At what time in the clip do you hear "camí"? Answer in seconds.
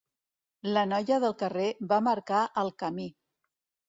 2.85-3.07